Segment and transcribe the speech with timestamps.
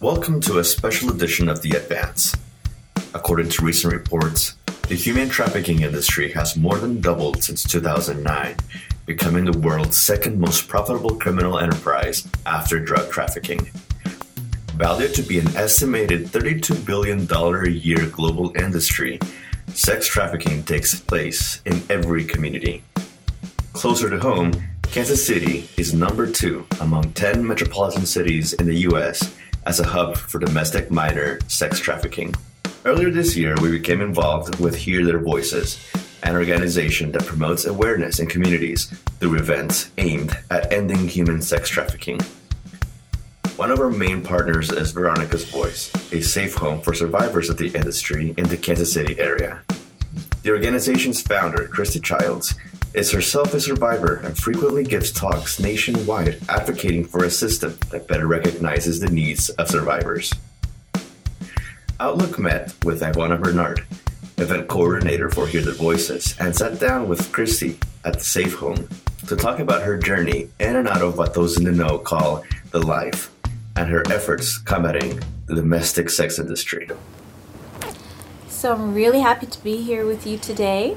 [0.00, 2.34] Welcome to a special edition of The Advance.
[3.12, 4.54] According to recent reports,
[4.88, 8.56] the human trafficking industry has more than doubled since 2009,
[9.04, 13.70] becoming the world's second most profitable criminal enterprise after drug trafficking.
[14.76, 19.18] Valued to be an estimated $32 billion a year global industry,
[19.74, 22.82] sex trafficking takes place in every community.
[23.74, 29.36] Closer to home, Kansas City is number two among 10 metropolitan cities in the U.S.
[29.70, 32.34] as a hub for domestic minor sex trafficking.
[32.84, 35.78] Earlier this year, we became involved with Hear Their Voices,
[36.24, 38.86] an organization that promotes awareness in communities
[39.20, 42.18] through events aimed at ending human sex trafficking.
[43.54, 47.68] One of our main partners is Veronica's Voice, a safe home for survivors of the
[47.68, 49.62] industry in the Kansas City area.
[50.42, 52.56] The organization's founder, Kristy Childs,
[52.92, 58.26] is herself a survivor and frequently gives talks nationwide advocating for a system that better
[58.26, 60.32] recognizes the needs of survivors.
[62.00, 63.84] Outlook met with Ivana Bernard,
[64.38, 68.88] event coordinator for Hear the Voices, and sat down with Kristy at the Safe Home
[69.28, 72.42] to talk about her journey in and out of what those in the know call
[72.70, 73.30] the life
[73.76, 76.88] and her efforts combating the domestic sex industry.
[78.48, 80.96] So I'm really happy to be here with you today.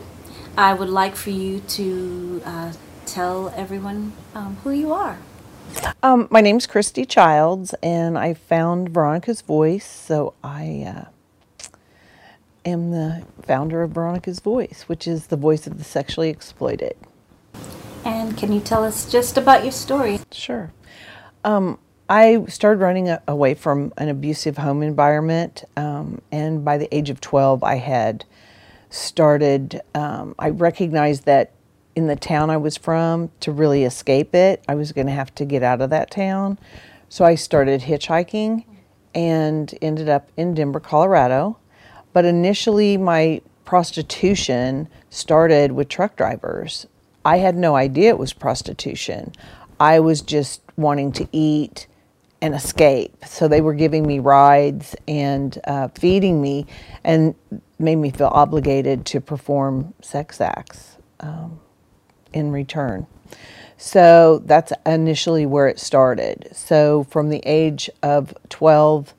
[0.57, 2.73] I would like for you to uh,
[3.07, 5.17] tell everyone um, who you are.
[6.03, 11.07] Um, my name's Kristy Childs, and I found Veronica's Voice, so I
[11.65, 11.69] uh,
[12.65, 16.95] am the founder of Veronica's Voice, which is the voice of the sexually exploited.
[18.05, 20.19] And can you tell us just about your story?
[20.31, 20.71] Sure.
[21.43, 27.09] Um, I started running away from an abusive home environment, um, and by the age
[27.09, 28.25] of 12, I had
[28.93, 31.51] started, um, I recognized that
[31.95, 35.33] in the town I was from, to really escape it, I was going to have
[35.35, 36.59] to get out of that town.
[37.09, 38.65] So I started hitchhiking
[39.15, 41.57] and ended up in Denver, Colorado.
[42.13, 46.85] But initially, my prostitution started with truck drivers.
[47.25, 49.33] I had no idea it was prostitution.
[49.79, 51.87] I was just wanting to eat
[52.43, 53.23] and escape.
[53.25, 56.67] So they were giving me rides and uh, feeding me
[57.01, 57.35] and
[57.79, 61.61] made me feel obligated to perform sex acts um,
[62.33, 63.07] in return.
[63.77, 66.49] So that's initially where it started.
[66.51, 69.13] So from the age of 12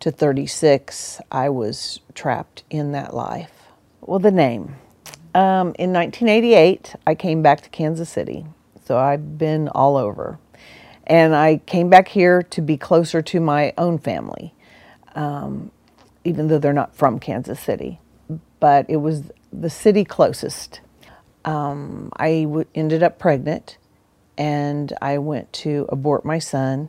[0.00, 3.68] to 36, I was trapped in that life.
[4.00, 4.74] Well, the name.
[5.32, 8.46] Um, in 1988, I came back to Kansas City.
[8.84, 10.40] So I've been all over.
[11.06, 14.54] And I came back here to be closer to my own family,
[15.14, 15.70] um,
[16.24, 18.00] even though they're not from Kansas City.
[18.60, 20.80] But it was the city closest.
[21.44, 23.76] Um, I w- ended up pregnant
[24.38, 26.88] and I went to abort my son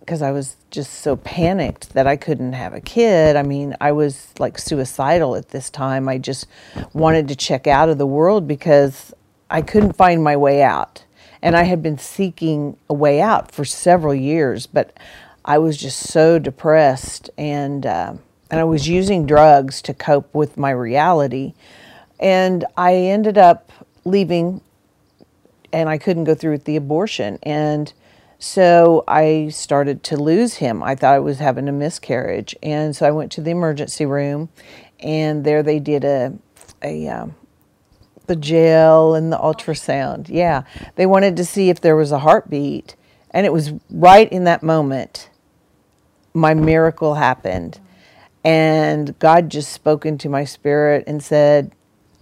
[0.00, 3.36] because I was just so panicked that I couldn't have a kid.
[3.36, 6.08] I mean, I was like suicidal at this time.
[6.08, 6.46] I just
[6.92, 9.14] wanted to check out of the world because
[9.50, 11.04] I couldn't find my way out.
[11.42, 14.96] And I had been seeking a way out for several years, but
[15.44, 18.14] I was just so depressed and uh,
[18.50, 21.54] and I was using drugs to cope with my reality.
[22.18, 23.70] And I ended up
[24.04, 24.60] leaving
[25.72, 27.38] and I couldn't go through with the abortion.
[27.44, 27.92] And
[28.38, 30.82] so I started to lose him.
[30.82, 32.56] I thought I was having a miscarriage.
[32.62, 34.48] And so I went to the emergency room
[34.98, 36.34] and there they did a,
[36.82, 37.34] a, um,
[38.30, 40.28] the gel and the ultrasound.
[40.28, 40.62] Yeah.
[40.94, 42.94] They wanted to see if there was a heartbeat.
[43.32, 45.28] And it was right in that moment
[46.32, 47.80] my miracle happened.
[48.44, 51.72] And God just spoke into my spirit and said,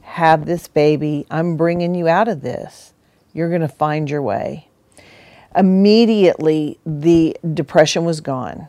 [0.01, 1.27] Have this baby.
[1.31, 2.95] I'm bringing you out of this.
[3.35, 4.69] You're going to find your way.
[5.55, 8.69] Immediately, the depression was gone.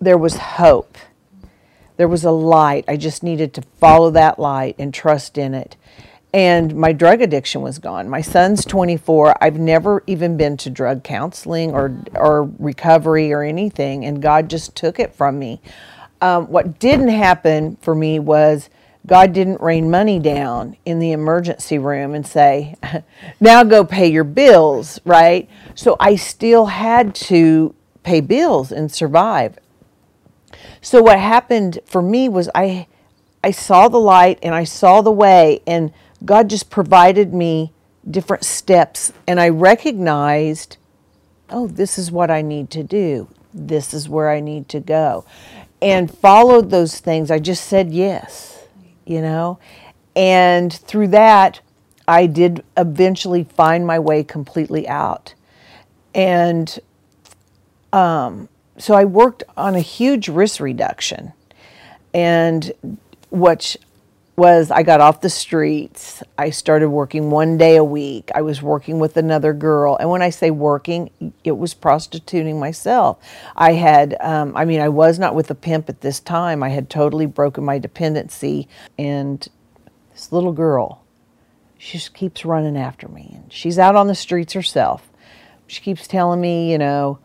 [0.00, 0.96] There was hope.
[1.98, 2.86] There was a light.
[2.88, 5.76] I just needed to follow that light and trust in it
[6.38, 8.08] and my drug addiction was gone.
[8.08, 9.42] My son's 24.
[9.42, 14.76] I've never even been to drug counseling or or recovery or anything, and God just
[14.76, 15.60] took it from me.
[16.20, 18.70] Um, what didn't happen for me was
[19.04, 22.76] God didn't rain money down in the emergency room and say,
[23.40, 25.50] "Now go pay your bills." Right?
[25.74, 27.74] So I still had to
[28.04, 29.58] pay bills and survive.
[30.80, 32.86] So what happened for me was I
[33.42, 35.92] I saw the light and I saw the way and
[36.24, 37.72] God just provided me
[38.08, 40.76] different steps, and I recognized,
[41.50, 43.28] oh, this is what I need to do.
[43.54, 45.24] This is where I need to go.
[45.80, 47.30] And followed those things.
[47.30, 48.66] I just said yes,
[49.04, 49.58] you know?
[50.16, 51.60] And through that,
[52.08, 55.34] I did eventually find my way completely out.
[56.14, 56.78] And
[57.92, 61.32] um, so I worked on a huge risk reduction,
[62.12, 62.72] and
[63.30, 63.76] which
[64.38, 66.22] was I got off the streets.
[66.38, 68.30] I started working one day a week.
[68.34, 69.96] I was working with another girl.
[69.96, 71.10] And when I say working,
[71.42, 73.18] it was prostituting myself.
[73.56, 76.62] I had, um, I mean, I was not with a pimp at this time.
[76.62, 78.68] I had totally broken my dependency.
[78.96, 79.46] And
[80.12, 81.02] this little girl,
[81.76, 83.32] she just keeps running after me.
[83.34, 85.10] And she's out on the streets herself.
[85.66, 87.18] She keeps telling me, you know,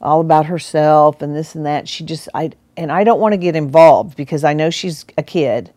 [0.00, 1.88] all about herself and this and that.
[1.88, 5.22] She just, I, and I don't want to get involved because I know she's a
[5.24, 5.72] kid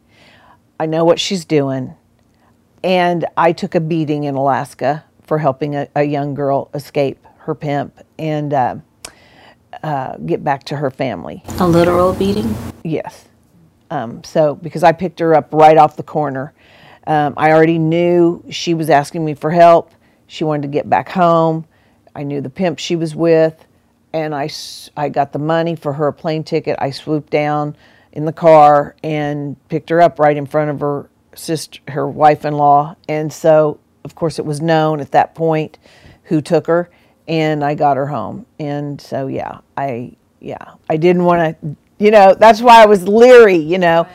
[0.84, 1.96] I know what she's doing.
[2.84, 7.56] And I took a beating in Alaska for helping a, a young girl escape her
[7.56, 8.76] pimp and uh,
[9.82, 11.42] uh, get back to her family.
[11.60, 12.54] A literal beating?
[12.84, 13.30] Yes.
[13.92, 16.54] Um, so, because I picked her up right off the corner,
[17.08, 19.90] um, I already knew she was asking me for help.
[20.28, 21.66] She wanted to get back home.
[22.14, 23.66] I knew the pimp she was with,
[24.12, 24.50] and I,
[24.98, 26.76] I got the money for her plane ticket.
[26.80, 27.78] I swooped down
[28.14, 32.96] in the car and picked her up right in front of her sister, her wife-in-law.
[33.10, 35.80] And so, of course, it was known at that point
[36.26, 36.90] who took her,
[37.28, 38.46] and I got her home.
[38.60, 43.08] And so, yeah, I yeah, I didn't want to, you know, that's why I was
[43.08, 44.08] leery, you know.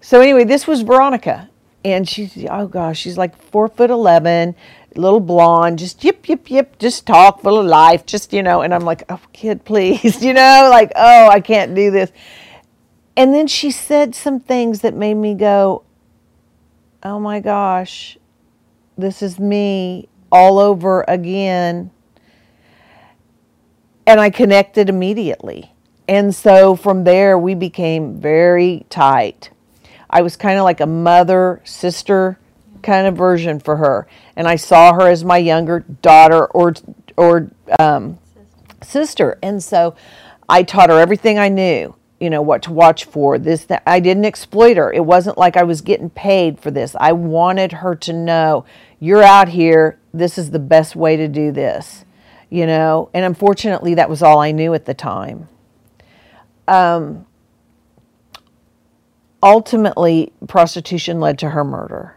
[0.00, 1.48] So anyway, this was Veronica,
[1.84, 4.56] and she's oh gosh, she's like four foot eleven,
[4.96, 8.62] little blonde, just yip yip yip, just talk full of life, just you know.
[8.62, 12.10] And I'm like, oh kid, please, you know, like oh I can't do this.
[13.16, 15.84] And then she said some things that made me go,
[17.02, 18.18] oh my gosh,
[18.96, 21.90] this is me all over again.
[24.06, 25.72] And I connected immediately.
[26.08, 29.50] And so from there, we became very tight.
[30.10, 32.38] I was kind of like a mother, sister
[32.82, 34.06] kind of version for her.
[34.36, 36.74] And I saw her as my younger daughter or,
[37.16, 38.18] or um,
[38.82, 39.38] sister.
[39.42, 39.94] And so
[40.48, 44.00] I taught her everything I knew you know what to watch for this that i
[44.00, 44.92] didn't exploit her.
[44.92, 46.96] It wasn't like i was getting paid for this.
[46.98, 48.64] I wanted her to know
[49.00, 49.98] you're out here.
[50.12, 52.04] This is the best way to do this
[52.54, 53.10] you know?
[53.12, 55.48] And unfortunately that was all i knew at the time.
[56.68, 57.26] Um,
[59.42, 62.14] ultimately prostitution led to her murder.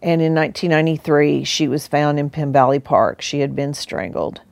[0.00, 3.20] And in 1993 she was found in Penn Valley Park.
[3.20, 4.42] She had been strangled.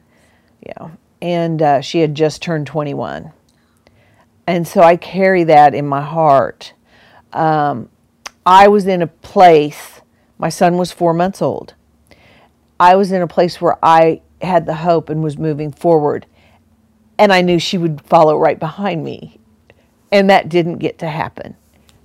[0.67, 0.91] Yeah.
[1.23, 3.33] And uh, she had just turned 21
[4.49, 6.73] and so I carry that in my heart.
[7.35, 7.91] Um,
[8.47, 10.01] I was in a place,
[10.39, 11.75] my son was four months old.
[12.81, 16.25] I was in a place where I had the hope and was moving forward.
[17.19, 19.39] And I knew she would follow right behind me.
[20.11, 21.55] And that didn't get to happen.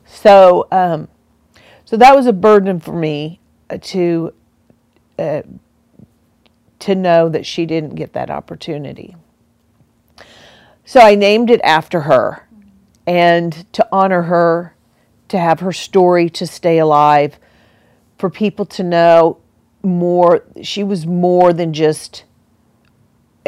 [0.06, 1.08] So, um,
[1.86, 3.40] so that was a burden for me
[3.70, 4.34] uh, to,
[5.18, 5.44] uh,
[6.80, 9.16] to know that she didn't get that opportunity.
[10.86, 12.48] So I named it after her
[13.08, 14.76] and to honor her,
[15.30, 17.40] to have her story to stay alive,
[18.18, 19.40] for people to know
[19.82, 20.46] more.
[20.62, 22.26] She was more than just,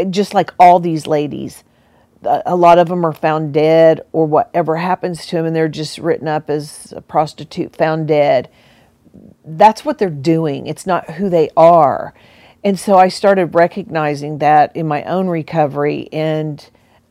[0.09, 1.63] just like all these ladies.
[2.23, 5.99] A lot of them are found dead or whatever happens to them, and they're just
[5.99, 8.49] written up as a prostitute found dead.
[9.45, 10.67] That's what they're doing.
[10.67, 12.13] It's not who they are.
[12.63, 16.67] And so I started recognizing that in my own recovery and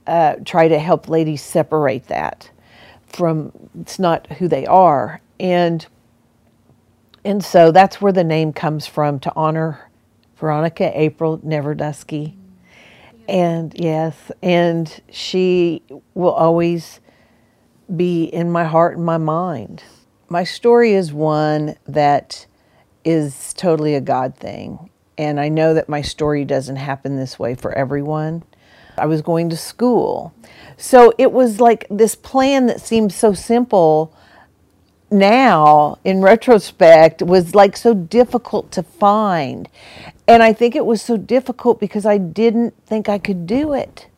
[0.07, 2.51] uh, try to help ladies separate that
[3.07, 5.87] from it's not who they are and
[7.25, 9.91] and so that's where the name comes from to honor
[10.37, 12.35] Veronica April Neverdusky.
[13.27, 15.83] And yes, and she
[16.13, 17.01] will always
[17.97, 19.83] be in my heart and my mind.
[20.29, 22.47] My story is one that
[23.05, 24.91] is totally a God thing.
[25.17, 28.43] And I know that my story doesn't happen this way for everyone.
[28.97, 30.35] I was going to school.
[30.77, 34.15] So it was like this plan that seemed so simple
[35.11, 39.69] now in retrospect was like so difficult to find.
[40.27, 44.09] And I think it was so difficult because I didn't think I could do it.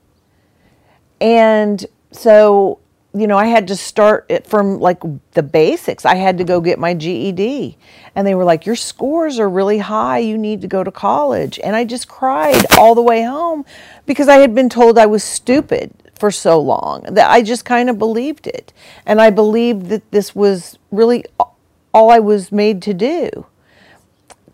[1.21, 2.79] And so
[3.15, 6.05] you know, I had to start it from like the basics.
[6.05, 7.79] I had to go get my GED.
[8.15, 10.19] And they were like, Your scores are really high.
[10.19, 11.59] You need to go to college.
[11.63, 13.65] And I just cried all the way home
[14.05, 17.91] because I had been told I was stupid for so long that I just kind
[17.91, 18.73] of believed it.
[19.05, 21.25] And I believed that this was really
[21.93, 23.47] all I was made to do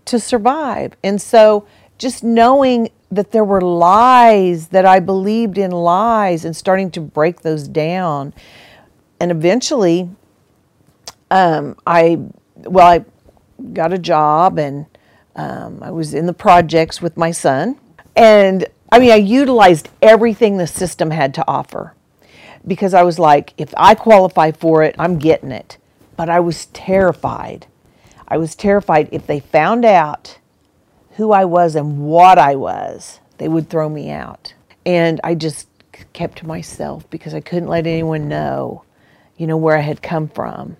[0.04, 0.94] to survive.
[1.02, 1.66] And so
[2.02, 7.42] just knowing that there were lies, that I believed in lies, and starting to break
[7.42, 8.34] those down.
[9.20, 10.10] And eventually,
[11.30, 12.18] um, I,
[12.56, 13.04] well, I
[13.72, 14.86] got a job and
[15.36, 17.78] um, I was in the projects with my son.
[18.16, 21.94] And I mean, I utilized everything the system had to offer
[22.66, 25.78] because I was like, if I qualify for it, I'm getting it.
[26.16, 27.66] But I was terrified.
[28.26, 30.38] I was terrified if they found out
[31.16, 34.54] who I was and what I was, they would throw me out.
[34.84, 35.68] And I just
[36.12, 38.84] kept to myself because I couldn't let anyone know,
[39.36, 40.76] you know, where I had come from.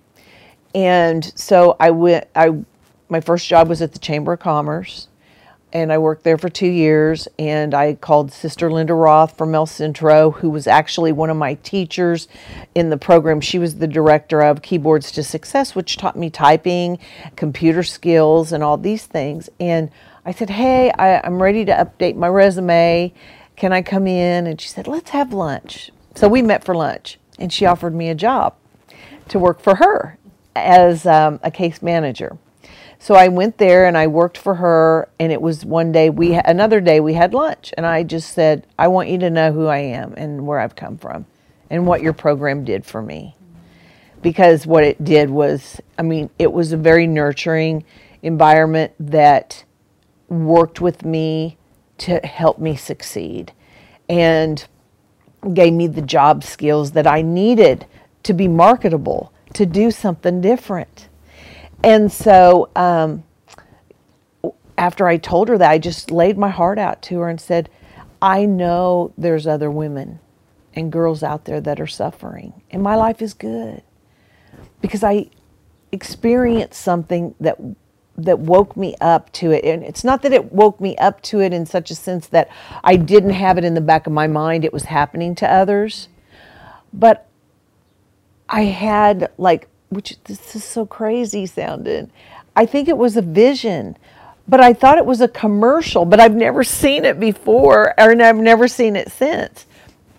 [0.74, 2.64] And so I went I
[3.08, 5.08] my first job was at the Chamber of Commerce
[5.72, 7.28] and I worked there for two years.
[7.38, 11.54] And I called Sister Linda Roth from El Centro, who was actually one of my
[11.54, 12.28] teachers
[12.74, 13.40] in the program.
[13.40, 16.98] She was the director of Keyboards to Success, which taught me typing,
[17.36, 19.48] computer skills, and all these things.
[19.58, 19.90] And
[20.24, 23.12] I said, Hey, I, am ready to update my resume.
[23.56, 24.46] Can I come in?
[24.46, 25.90] And she said, Let's have lunch.
[26.14, 28.54] So we met for lunch, and she offered me a job
[29.28, 30.18] to work for her
[30.54, 32.36] as um, a case manager.
[32.98, 35.08] So I went there and I worked for her.
[35.18, 38.66] And it was one day we another day we had lunch, and I just said,
[38.78, 41.26] "I want you to know who I am and where I've come from,
[41.68, 43.34] and what your program did for me."
[44.20, 47.84] Because what it did was, I mean, it was a very nurturing
[48.22, 49.64] environment that
[50.32, 51.56] worked with me
[51.98, 53.52] to help me succeed,
[54.08, 54.66] and
[55.54, 57.86] gave me the job skills that I needed
[58.22, 61.08] to be marketable, to do something different.
[61.84, 63.24] And so um,
[64.78, 67.68] after I told her that, I just laid my heart out to her and said,
[68.20, 70.20] I know there's other women
[70.74, 73.82] and girls out there that are suffering, and my life is good
[74.80, 75.28] because I
[75.90, 77.58] experienced something that
[78.16, 81.40] that woke me up to it and it's not that it woke me up to
[81.40, 82.48] it in such a sense that
[82.84, 86.08] I didn't have it in the back of my mind it was happening to others
[86.92, 87.26] but
[88.48, 92.10] I had like which this is so crazy sounding.
[92.56, 93.96] I think it was a vision,
[94.48, 98.36] but I thought it was a commercial, but I've never seen it before, and I've
[98.36, 99.66] never seen it since.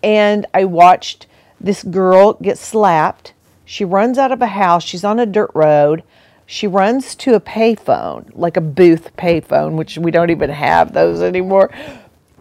[0.04, 1.26] And I watched
[1.60, 3.34] this girl get slapped.
[3.66, 4.84] She runs out of a house.
[4.84, 6.04] She's on a dirt road.
[6.46, 11.22] She runs to a payphone, like a booth payphone, which we don't even have those
[11.22, 11.72] anymore.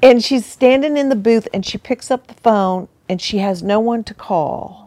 [0.03, 3.63] And she's standing in the booth and she picks up the phone and she has
[3.63, 4.83] no one to call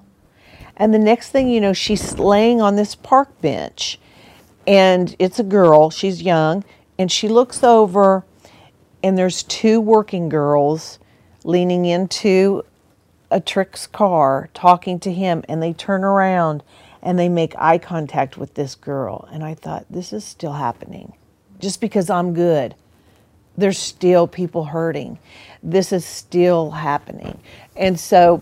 [0.78, 4.00] and the next thing you know, she's laying on this park bench.
[4.68, 6.64] And it's a girl, she's young,
[6.98, 8.26] and she looks over,
[9.04, 10.98] and there's two working girls
[11.44, 12.64] leaning into
[13.30, 16.64] a Trick's car talking to him, and they turn around
[17.06, 19.30] and they make eye contact with this girl.
[19.32, 21.14] And I thought, this is still happening.
[21.60, 22.74] Just because I'm good,
[23.56, 25.20] there's still people hurting.
[25.62, 27.40] This is still happening.
[27.76, 28.42] And so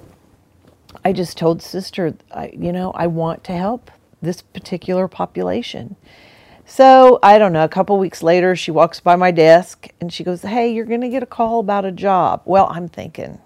[1.03, 3.91] I just told sister, I, you know, I want to help
[4.21, 5.97] this particular population.
[6.65, 7.65] So I don't know.
[7.65, 11.01] A couple weeks later, she walks by my desk and she goes, "Hey, you're going
[11.01, 13.39] to get a call about a job." Well, I'm thinking,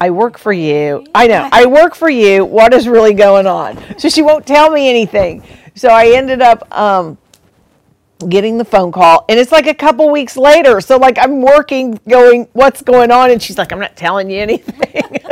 [0.00, 1.06] I work for you.
[1.14, 1.48] I know.
[1.50, 2.44] I work for you.
[2.44, 3.78] What is really going on?
[3.98, 5.42] So she won't tell me anything.
[5.74, 7.18] So I ended up um,
[8.28, 10.80] getting the phone call, and it's like a couple weeks later.
[10.80, 14.40] So like I'm working, going, "What's going on?" And she's like, "I'm not telling you
[14.40, 15.18] anything."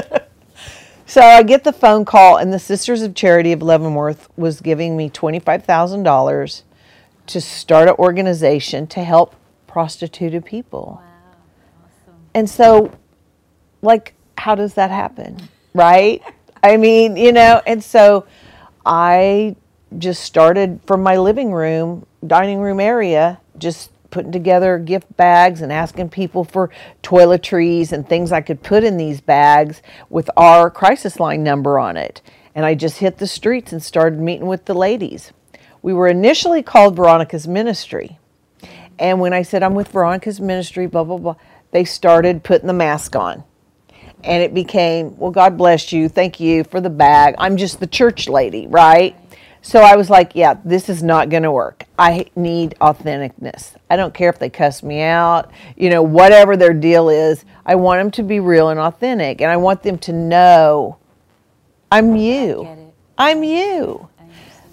[1.08, 4.96] So I get the phone call, and the Sisters of Charity of Leavenworth was giving
[4.96, 6.62] me $25,000
[7.28, 9.36] to start an organization to help
[9.68, 11.00] prostituted people.
[11.00, 11.08] Wow,
[11.84, 12.20] awesome.
[12.34, 12.90] And so,
[13.82, 15.36] like, how does that happen?
[15.74, 16.22] Right?
[16.62, 18.26] I mean, you know, and so
[18.84, 19.56] I
[19.98, 25.72] just started from my living room, dining room area, just putting together gift bags and
[25.72, 26.70] asking people for
[27.02, 31.96] toiletries and things I could put in these bags with our crisis line number on
[31.96, 32.22] it.
[32.54, 35.32] And I just hit the streets and started meeting with the ladies.
[35.82, 38.18] We were initially called Veronica's Ministry.
[38.98, 41.36] And when I said, I'm with Veronica's Ministry, blah, blah, blah,
[41.72, 43.44] they started putting the mask on.
[44.26, 46.08] And it became, well, God bless you.
[46.08, 47.36] Thank you for the bag.
[47.38, 49.16] I'm just the church lady, right?
[49.62, 51.84] So I was like, yeah, this is not going to work.
[51.98, 53.74] I need authenticness.
[53.90, 57.44] I don't care if they cuss me out, you know, whatever their deal is.
[57.64, 59.40] I want them to be real and authentic.
[59.40, 60.98] And I want them to know
[61.90, 62.92] I'm you.
[63.18, 64.08] I'm you.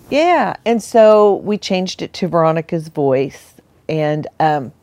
[0.10, 0.56] Yeah.
[0.66, 3.56] And so we changed it to Veronica's voice.
[3.90, 4.74] And, um,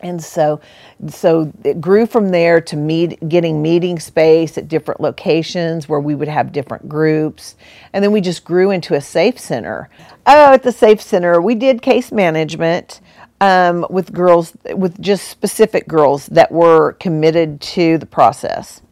[0.00, 0.60] and so
[1.08, 6.14] so it grew from there to meet getting meeting space at different locations where we
[6.14, 7.56] would have different groups.
[7.92, 9.88] And then we just grew into a safe center.
[10.26, 13.00] Oh at the safe center we did case management
[13.40, 18.82] um, with girls with just specific girls that were committed to the process.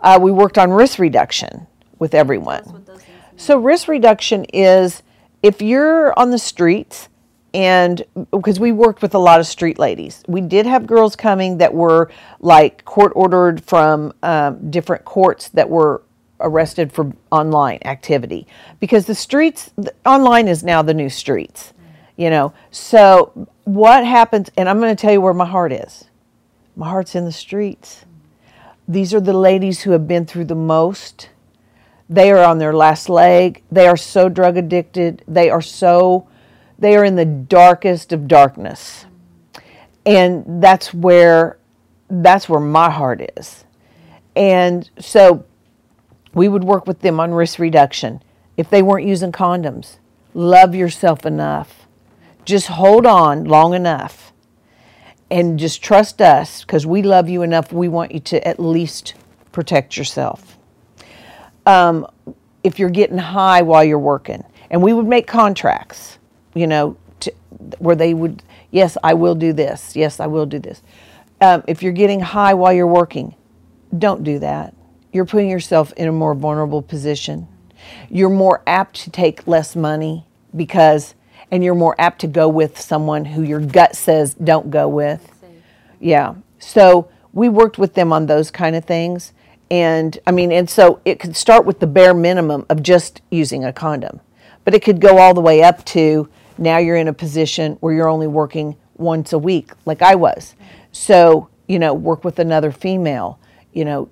[0.00, 1.66] Uh, we worked on risk reduction
[1.98, 2.84] with everyone.
[3.36, 5.02] So risk reduction is
[5.42, 7.08] if you're on the streets
[7.54, 11.58] and because we worked with a lot of street ladies, we did have girls coming
[11.58, 16.02] that were like court ordered from um, different courts that were
[16.40, 18.46] arrested for online activity.
[18.80, 21.72] Because the streets the, online is now the new streets
[22.16, 22.52] you know?
[22.70, 26.04] So what happens and i'm going to tell you where my heart is.
[26.76, 28.04] My heart's in the streets.
[28.86, 31.30] These are the ladies who have been through the most.
[32.10, 33.62] They are on their last leg.
[33.70, 35.22] They are so drug addicted.
[35.26, 36.26] They are so
[36.84, 39.06] they are in the darkest of darkness
[40.06, 41.58] and that's where
[42.08, 43.64] that's where my heart is
[44.36, 45.44] and so
[46.34, 48.22] we would work with them on risk reduction.
[48.56, 49.98] If they weren't using condoms,
[50.34, 51.86] love yourself enough.
[52.44, 54.32] Just hold on long enough
[55.30, 57.72] and just trust us because we love you enough.
[57.72, 59.14] We want you to at least
[59.52, 60.58] protect yourself.
[61.66, 62.06] Um,
[62.62, 66.18] if you're getting high while you're working, and we would make contracts,
[66.54, 67.32] you know, to,
[67.78, 69.96] where they would, yes, I will do this.
[69.96, 70.82] Yes, I will do this.
[71.40, 73.34] Um, if you're getting high while you're working,
[73.96, 74.74] don't do that
[75.14, 77.46] you're putting yourself in a more vulnerable position.
[78.10, 81.14] You're more apt to take less money because,
[81.52, 85.30] and you're more apt to go with someone who your gut says don't go with.
[86.00, 86.34] Yeah.
[86.58, 89.32] So we worked with them on those kind of things.
[89.70, 93.64] And I mean, and so it could start with the bare minimum of just using
[93.64, 94.20] a condom,
[94.64, 97.94] but it could go all the way up to now you're in a position where
[97.94, 100.54] you're only working once a week, like I was.
[100.92, 103.38] So, you know, work with another female,
[103.72, 104.08] you know,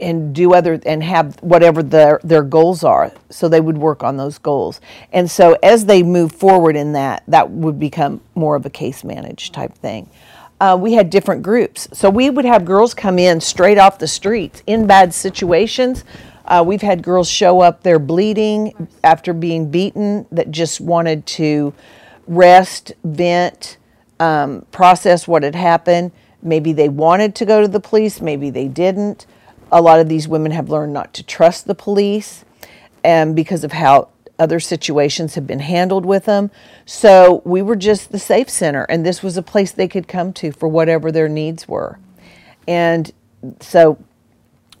[0.00, 3.12] and do other and have whatever their their goals are.
[3.30, 4.80] So they would work on those goals.
[5.12, 9.04] And so as they move forward in that that would become more of a case
[9.04, 10.08] managed type thing.
[10.58, 11.86] Uh, we had different groups.
[11.92, 16.04] So we would have girls come in straight off the streets in bad situations
[16.46, 21.72] uh, we've had girls show up there bleeding after being beaten that just wanted to
[22.26, 23.76] rest vent
[24.20, 26.10] um, process what had happened
[26.42, 29.26] maybe they wanted to go to the police maybe they didn't
[29.70, 32.44] a lot of these women have learned not to trust the police
[33.04, 36.50] and because of how other situations have been handled with them.
[36.84, 40.32] So we were just the safe center, and this was a place they could come
[40.34, 41.98] to for whatever their needs were.
[42.68, 43.10] And
[43.60, 43.98] so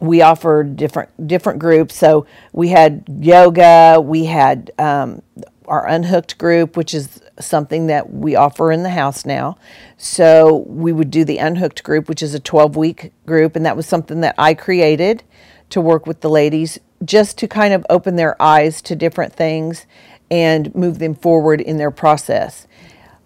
[0.00, 1.96] we offered different different groups.
[1.96, 5.22] So we had yoga, we had um,
[5.66, 9.56] our unhooked group, which is something that we offer in the house now.
[9.96, 13.76] So we would do the unhooked group, which is a 12 week group, and that
[13.76, 15.22] was something that I created
[15.70, 19.86] to work with the ladies just to kind of open their eyes to different things
[20.30, 22.66] and move them forward in their process.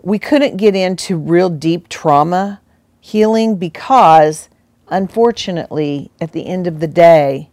[0.03, 2.61] We couldn't get into real deep trauma
[3.01, 4.49] healing because,
[4.91, 7.51] unfortunately, at the end of the day,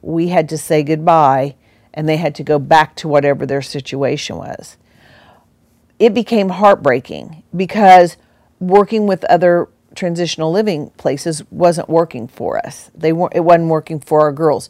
[0.00, 1.56] we had to say goodbye
[1.92, 4.76] and they had to go back to whatever their situation was
[5.98, 8.16] it became heartbreaking because
[8.60, 12.90] working with other transitional living places wasn't working for us.
[12.94, 14.68] They weren't, it wasn't working for our girls.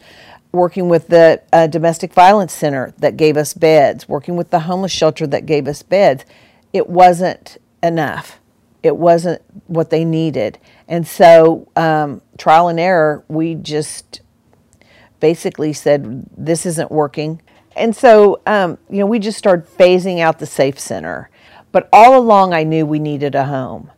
[0.53, 4.93] Working with the uh, domestic violence center that gave us beds, working with the homeless
[4.93, 6.25] shelter that gave us beds,
[6.73, 8.39] it wasn't enough.
[8.85, 10.59] It wasn't what they needed.
[10.87, 14.20] And so, um, trial and error, we just
[15.20, 17.40] basically said, This isn't working.
[17.75, 21.31] And so, um, you know, we just started phasing out the Safe Center.
[21.73, 23.90] But all along, I knew we needed a home.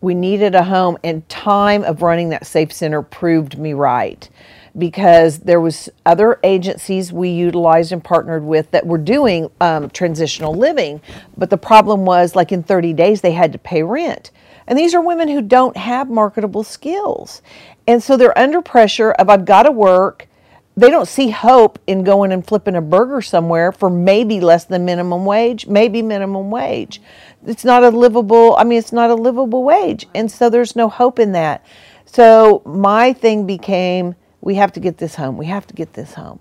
[0.00, 4.28] We needed a home, and time of running that Safe Center proved me right
[4.78, 10.54] because there was other agencies we utilized and partnered with that were doing um, transitional
[10.54, 11.00] living
[11.36, 14.30] but the problem was like in 30 days they had to pay rent
[14.66, 17.42] and these are women who don't have marketable skills
[17.86, 20.28] and so they're under pressure of i've got to work
[20.76, 24.84] they don't see hope in going and flipping a burger somewhere for maybe less than
[24.84, 27.02] minimum wage, maybe minimum wage.
[27.46, 30.06] It's not a livable, I mean, it's not a livable wage.
[30.14, 31.66] And so there's no hope in that.
[32.06, 35.36] So my thing became we have to get this home.
[35.36, 36.40] We have to get this home.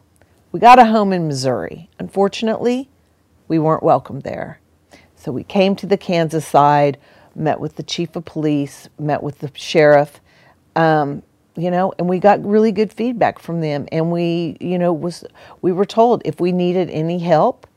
[0.52, 1.90] We got a home in Missouri.
[2.00, 2.90] Unfortunately,
[3.48, 4.60] we weren't welcome there.
[5.16, 6.98] So we came to the Kansas side,
[7.36, 10.22] met with the chief of police, met with the sheriff.
[10.76, 11.24] Um,
[11.60, 15.26] you know and we got really good feedback from them and we you know was
[15.62, 17.68] we were told if we needed any help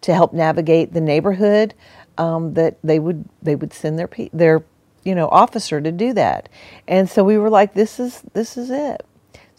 [0.00, 1.74] to help navigate the neighborhood
[2.18, 4.62] um, that they would they would send their their
[5.02, 6.48] you know officer to do that
[6.86, 9.04] and so we were like this is this is it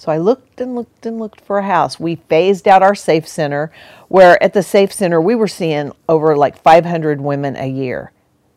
[0.04, 1.98] so I looked and looked and looked for a house.
[1.98, 3.72] We phased out our safe center,
[4.10, 8.12] where at the safe center we were seeing over like 500 women a year.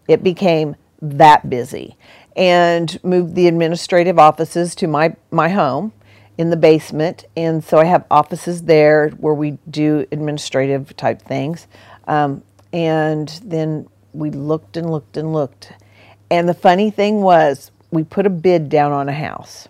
[0.09, 1.97] It became that busy
[2.35, 5.93] and moved the administrative offices to my, my home
[6.37, 7.27] in the basement.
[7.37, 11.69] And so I have offices there where we do administrative type things.
[12.09, 15.75] Um, and then we looked and looked and looked.
[16.29, 19.69] And the funny thing was, we put a bid down on a house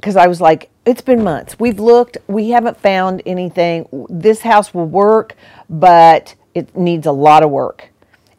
[0.00, 1.60] because I was like, it's been months.
[1.60, 3.86] We've looked, we haven't found anything.
[4.08, 5.36] This house will work,
[5.68, 7.90] but it needs a lot of work.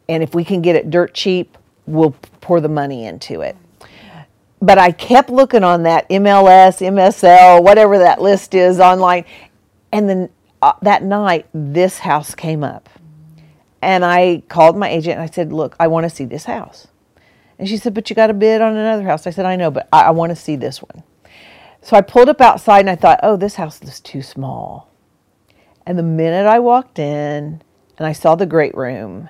[0.08, 3.56] And if we can get it dirt cheap, we'll pour the money into it.
[4.60, 9.24] But I kept looking on that MLS, MSL, whatever that list is online.
[9.92, 10.30] And then
[10.62, 12.88] uh, that night, this house came up.
[13.80, 16.88] And I called my agent and I said, Look, I want to see this house.
[17.56, 19.28] And she said, But you got a bid on another house.
[19.28, 21.04] I said, I know, but I, I want to see this one.
[21.82, 24.88] So I pulled up outside and I thought, Oh, this house is too small.
[25.84, 27.60] And the minute I walked in
[27.98, 29.28] and I saw the great room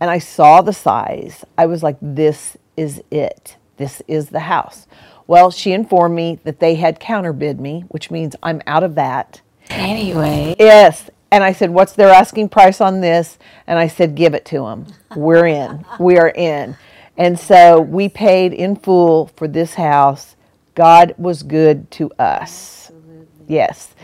[0.00, 3.56] and I saw the size, I was like, This is it.
[3.78, 4.86] This is the house.
[5.26, 9.40] Well, she informed me that they had counterbid me, which means I'm out of that.
[9.70, 10.54] Anyway.
[10.58, 11.08] Yes.
[11.30, 13.38] And I said, What's their asking price on this?
[13.66, 14.86] And I said, Give it to them.
[15.16, 15.84] We're in.
[15.98, 16.76] we are in.
[17.16, 20.36] And so we paid in full for this house.
[20.74, 22.90] God was good to us.
[23.46, 23.94] Yes.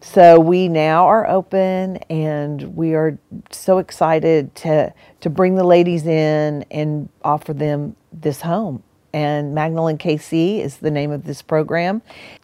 [0.00, 3.18] So we now are open and we are
[3.50, 8.82] so excited to to bring the ladies in and offer them this home.
[9.12, 12.02] And Magdalene KC is the name of this program.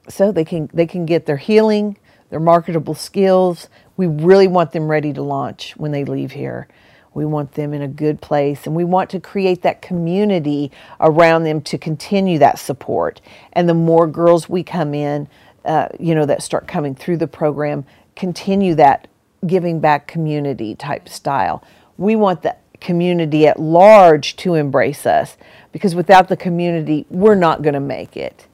[0.09, 1.97] So they can they can get their healing,
[2.31, 3.69] their marketable skills.
[3.97, 6.67] We really want them ready to launch when they leave here.
[7.15, 10.71] We want them in a good place and we want to create that community
[11.01, 13.21] around them to continue that support.
[13.53, 15.29] And the more girls we come in,
[15.65, 17.85] uh, you know, that start coming through the program,
[18.17, 19.09] continue that
[19.47, 21.63] giving back community type style.
[21.99, 25.37] We want the community at large to embrace us
[25.71, 28.47] because without the community, we're not going to make it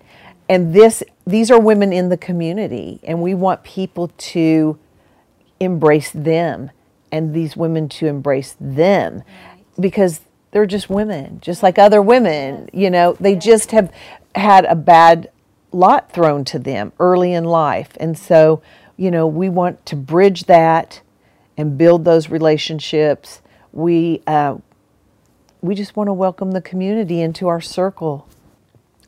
[0.48, 4.78] and this these are women in the community and we want people to
[5.60, 6.70] embrace them
[7.10, 9.22] and these women to embrace them.
[9.78, 13.16] Because they're just women just like other women you know?
[13.20, 13.92] They just have
[14.34, 15.30] had a bad
[15.72, 17.90] lot thrown to them early in life.
[18.00, 18.62] And so
[18.96, 21.00] you know we want to bridge that
[21.58, 23.42] and build those relationships.
[23.72, 24.56] We uh,
[25.60, 28.28] we just want to welcome the community into our circle.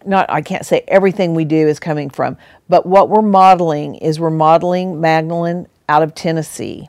[0.04, 2.36] Not I can't say everything we do is coming from,
[2.68, 6.88] but what we're modeling is we're modeling Magdalene out of Tennessee.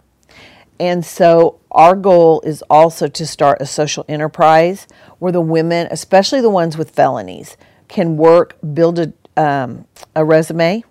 [0.82, 4.88] And so our goal is also to start a social enterprise
[5.20, 7.56] where the women, especially the ones with felonies,
[7.88, 10.84] can work, build a, um, a resume,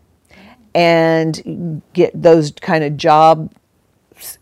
[0.77, 3.53] and get those kind of job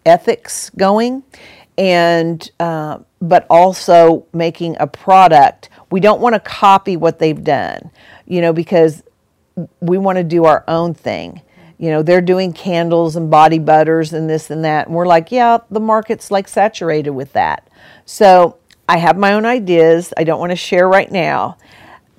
[0.05, 1.23] ethics going,
[1.79, 7.91] and uh, but also making a product we don't want to copy what they've done,
[8.27, 9.03] you know, because
[9.81, 11.41] we want to do our own thing.
[11.79, 14.89] You know, they're doing candles and body butters and this and that.
[14.89, 17.69] And we're like, yeah, the market's like saturated with that.
[18.05, 20.13] So I have my own ideas.
[20.17, 21.57] I don't want to share right now.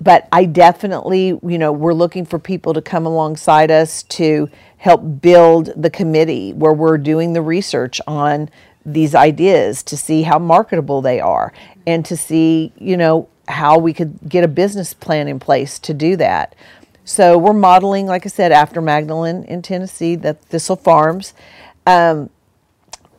[0.00, 5.20] But I definitely, you know, we're looking for people to come alongside us to help
[5.20, 8.48] build the committee where we're doing the research on
[8.86, 11.52] these ideas to see how marketable they are
[11.86, 15.92] and to see, you know, how we could get a business plan in place to
[15.92, 16.54] do that.
[17.10, 21.34] So we're modeling, like I said, after Magdalene in Tennessee, the Thistle Farms.
[21.84, 22.30] Um,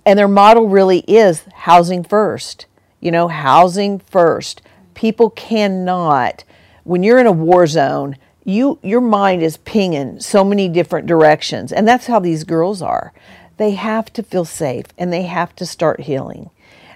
[0.06, 2.68] and their model really is housing first.
[3.02, 4.62] You know, housing first.
[4.94, 6.46] People cannot,
[6.86, 11.74] when you're in a war zone, you your mind is pinging so many different directions.
[11.74, 13.12] And that's how these girls are.
[13.58, 16.50] They have to feel safe and they have to start healing.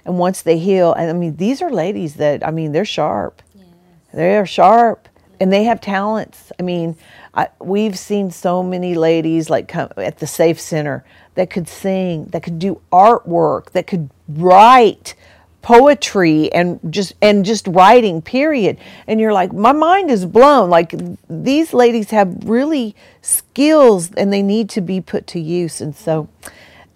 [0.06, 3.42] And once they heal, and I mean, these are ladies that, I mean, they're sharp.
[3.54, 3.66] Yes.
[4.14, 6.52] They're sharp and they have talents.
[6.58, 6.96] I mean,
[7.34, 12.26] I, we've seen so many ladies like come at the Safe Center that could sing,
[12.26, 15.14] that could do artwork, that could write
[15.62, 20.94] poetry and just and just writing period and you're like my mind is blown like
[21.28, 26.28] these ladies have really skills and they need to be put to use and so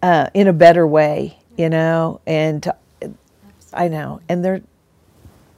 [0.05, 2.77] uh, in a better way you know and to
[3.73, 4.63] I know, and they're.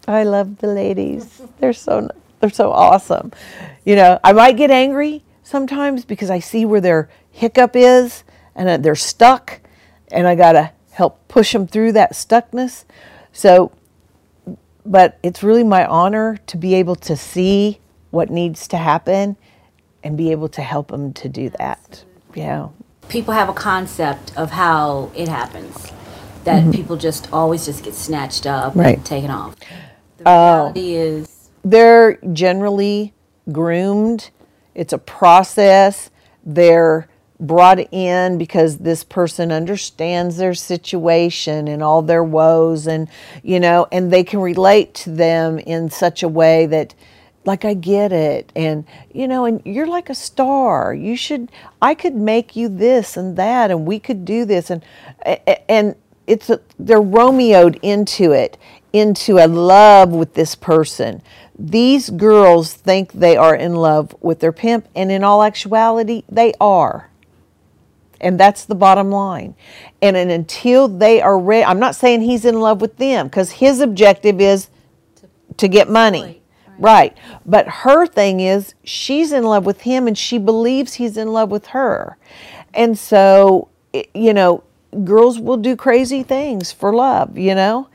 [0.06, 1.42] I love the ladies.
[1.58, 2.08] They're so
[2.50, 3.32] they're so awesome.
[3.84, 8.24] You know, I might get angry sometimes because I see where their hiccup is
[8.56, 9.60] and they're stuck,
[10.10, 12.84] and I gotta help push them through that stuckness.
[13.32, 13.72] So,
[14.84, 19.36] but it's really my honor to be able to see what needs to happen
[20.02, 22.04] and be able to help them to do that.
[22.34, 22.68] Yeah.
[23.08, 25.92] People have a concept of how it happens
[26.44, 26.72] that mm-hmm.
[26.72, 28.96] people just always just get snatched up right.
[28.96, 29.54] and taken off.
[30.18, 31.00] The reality oh.
[31.00, 31.31] is
[31.64, 33.14] they're generally
[33.50, 34.30] groomed.
[34.74, 36.10] It's a process.
[36.44, 37.08] They're
[37.42, 43.08] brought in because this person understands their situation and all their woes and
[43.42, 46.94] you know and they can relate to them in such a way that
[47.44, 51.96] like I get it and you know and you're like a star you should I
[51.96, 54.84] could make you this and that and we could do this and
[55.68, 55.96] and
[56.28, 58.56] it's a, they're Romeoed into it
[58.92, 61.22] into a love with this person
[61.58, 66.52] these girls think they are in love with their pimp and in all actuality they
[66.60, 67.08] are
[68.20, 69.54] and that's the bottom line
[70.00, 73.52] and, and until they are ready i'm not saying he's in love with them because
[73.52, 74.68] his objective is
[75.14, 76.42] to, to get money
[76.82, 77.16] Right.
[77.46, 81.50] But her thing is she's in love with him and she believes he's in love
[81.50, 82.16] with her.
[82.74, 83.68] And so,
[84.14, 84.64] you know,
[85.04, 87.88] girls will do crazy things for love, you know?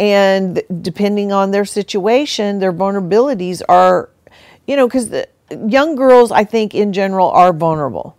[0.00, 4.10] And depending on their situation, their vulnerabilities are,
[4.66, 5.10] you know, because
[5.66, 8.16] young girls, I think, in general, are vulnerable.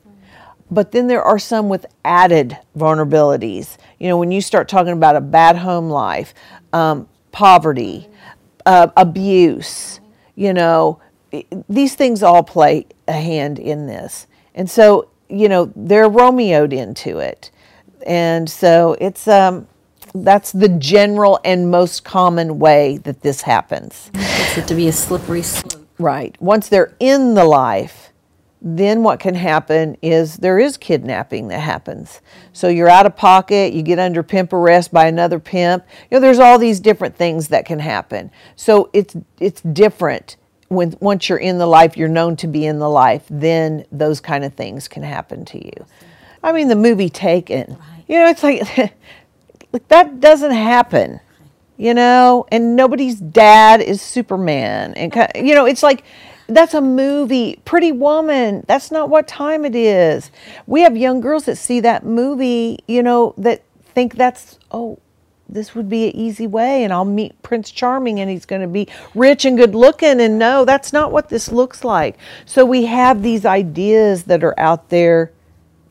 [0.71, 3.77] But then there are some with added vulnerabilities.
[3.99, 6.33] You know, when you start talking about a bad home life,
[6.73, 8.07] um, poverty,
[8.65, 9.99] uh, abuse,
[10.35, 10.99] you know,
[11.69, 14.27] these things all play a hand in this.
[14.55, 17.51] And so, you know, they're Romeoed into it.
[18.07, 19.67] And so it's, um,
[20.23, 24.11] that's the general and most common way that this happens.
[24.13, 25.85] It's it to be a slippery slope.
[25.97, 26.35] Right.
[26.41, 28.13] Once they're in the life,
[28.61, 32.21] then what can happen is there is kidnapping that happens.
[32.51, 35.85] So you're out of pocket, you get under pimp arrest by another pimp.
[36.09, 38.31] You know, there's all these different things that can happen.
[38.55, 40.37] So it's it's different
[40.69, 44.19] when once you're in the life, you're known to be in the life, then those
[44.19, 45.85] kind of things can happen to you.
[46.41, 47.77] I mean, the movie Taken.
[48.07, 48.93] You know, it's like,
[49.75, 51.19] like that doesn't happen.
[51.75, 56.05] You know, and nobody's dad is Superman, and you know, it's like
[56.47, 57.59] that's a movie.
[57.65, 58.63] Pretty Woman.
[58.67, 60.31] That's not what time it is.
[60.67, 64.99] We have young girls that see that movie, you know, that think that's, oh,
[65.49, 68.67] this would be an easy way and I'll meet Prince Charming and he's going to
[68.67, 70.19] be rich and good looking.
[70.21, 72.17] And no, that's not what this looks like.
[72.45, 75.31] So we have these ideas that are out there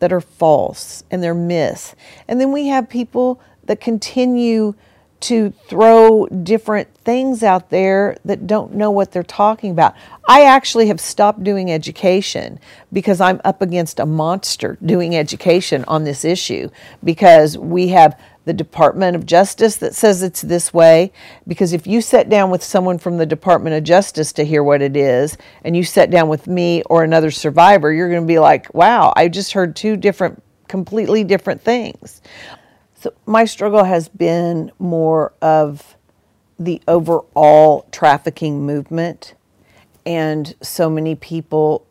[0.00, 1.94] that are false and they're myths.
[2.28, 4.74] And then we have people that continue
[5.20, 9.94] to throw different things out there that don't know what they're talking about.
[10.28, 12.60] I actually have stopped doing education
[12.92, 16.68] because I'm up against a monster doing education on this issue
[17.02, 21.10] because we have the Department of Justice that says it's this way.
[21.48, 24.82] Because if you sit down with someone from the Department of Justice to hear what
[24.82, 28.38] it is, and you sit down with me or another survivor, you're going to be
[28.38, 32.20] like, wow, I just heard two different, completely different things.
[33.04, 35.94] So my struggle has been more of
[36.58, 39.34] the overall trafficking movement
[40.06, 41.86] and so many people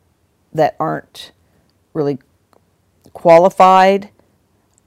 [0.56, 1.32] that aren't
[1.94, 2.18] really
[3.14, 4.10] qualified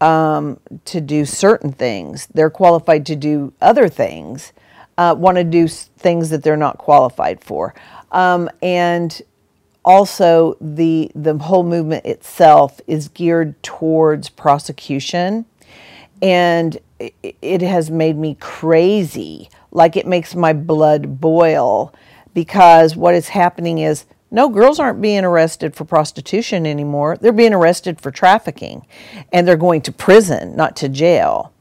[0.01, 2.27] um, to do certain things.
[2.35, 4.53] They're qualified to do other things,
[4.99, 7.73] uh, want to do things that they're not qualified for.
[8.11, 9.23] Um, and
[9.85, 15.47] also, the, the whole movement itself is geared towards prosecution
[16.23, 16.79] and
[17.33, 19.51] it has made me crazy.
[19.71, 21.93] Like it makes my blood boil
[22.35, 27.17] because what is happening is no girls aren't being arrested for prostitution anymore.
[27.17, 28.87] They're being arrested for trafficking
[29.33, 31.53] and they're going to prison, not to jail.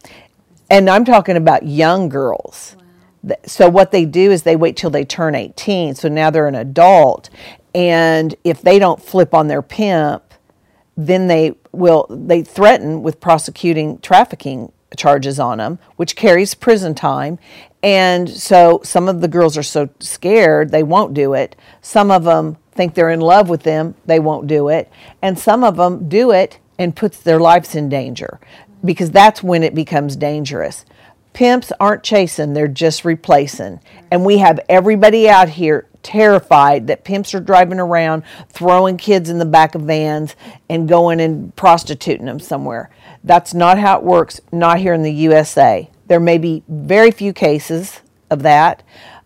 [0.70, 2.76] And I'm talking about young girls.
[3.24, 3.36] Wow.
[3.46, 5.96] So what they do is they wait till they turn 18.
[5.96, 7.30] So now they're an adult
[7.76, 10.25] and if they don't flip on their pimp,
[10.98, 17.38] then they will they threaten with prosecuting trafficking charges on them, which carries prison time.
[17.84, 21.56] And so some of the girls are so scared they won't do it.
[21.82, 24.92] Some of them think they're in love with them, they won't do it.
[25.22, 28.40] And some of them do it and puts their lives in danger
[28.84, 30.86] because that's when it becomes dangerous.
[31.34, 33.80] Pimps aren't chasing, they're just replacing.
[34.10, 39.40] And we have everybody out here terrified that pimps are driving around throwing kids in
[39.40, 40.36] the back of vans
[40.70, 42.92] and going and prostituting them somewhere.
[43.24, 45.90] That's not how it works, not here in the USA.
[46.06, 48.84] There may be very few cases of that.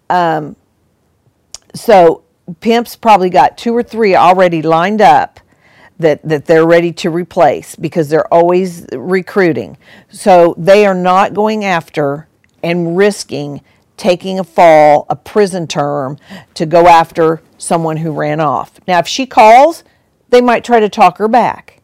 [0.10, 0.56] Um,
[1.76, 2.24] so
[2.62, 5.42] pimps probably got two or three already lined up
[5.98, 9.78] that, that they're ready to replace because they're always recruiting.
[10.10, 12.30] So they are not going after
[12.64, 13.62] and risking
[14.00, 16.18] taking a fall, a prison term,
[16.56, 18.80] to go after someone who ran off.
[18.88, 19.84] Now, if she calls,
[20.30, 21.82] they might try to talk her back.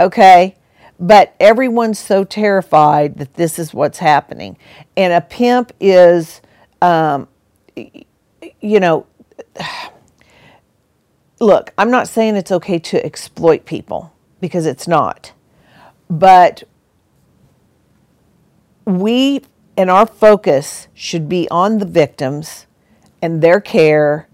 [0.00, 0.54] Okay?
[0.98, 4.56] But everyone's so terrified that this is what's happening.
[4.96, 6.40] And a pimp is,
[6.80, 7.26] um,
[7.74, 9.06] you know,
[11.40, 15.32] look, I'm not saying it's okay to exploit people because it's not.
[16.08, 16.62] But
[18.84, 19.42] we
[19.76, 22.66] and our focus should be on the victims
[23.20, 24.28] and their care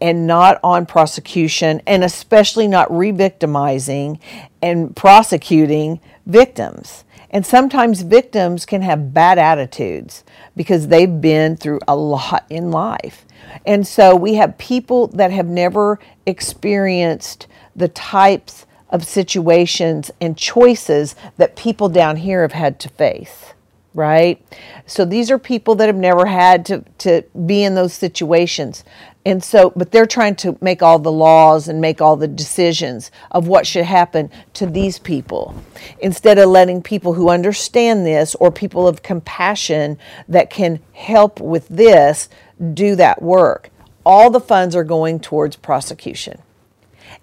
[0.00, 4.18] and not on prosecution and especially not re-victimizing
[4.60, 7.04] and prosecuting victims.
[7.30, 10.22] And sometimes victims can have bad attitudes
[10.56, 13.24] because they've been through a lot in life.
[13.66, 21.16] And so we have people that have never experienced the types of situations and choices
[21.38, 23.53] that people down here have had to face
[23.94, 24.44] right?
[24.86, 28.84] So these are people that have never had to, to be in those situations.
[29.24, 33.10] And so, but they're trying to make all the laws and make all the decisions
[33.30, 35.54] of what should happen to these people
[36.00, 39.96] instead of letting people who understand this or people of compassion
[40.28, 42.28] that can help with this
[42.74, 43.70] do that work.
[44.04, 46.42] All the funds are going towards prosecution.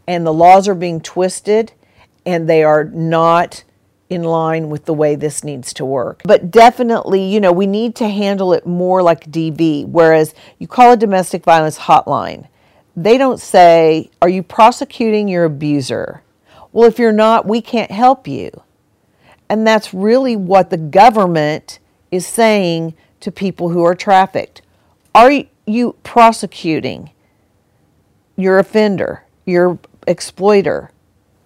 [0.08, 1.74] And the laws are being twisted
[2.26, 3.64] and they are not
[4.12, 6.21] in line with the way this needs to work.
[6.26, 10.91] But definitely, you know, we need to handle it more like DV, whereas you call
[10.91, 12.50] a domestic violence hotline.
[12.93, 16.21] They don't say, Are you prosecuting your abuser?
[16.74, 18.52] Well, if you're not, we can't help you.
[19.50, 21.80] And that's really what the government
[22.12, 24.62] is saying to people who are trafficked.
[25.15, 27.12] Are you prosecuting
[28.36, 30.91] your offender, your exploiter?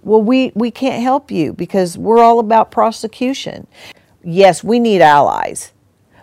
[0.05, 3.65] Well, we, we can't help you because we're all about prosecution.
[4.23, 5.73] Yes, we need allies,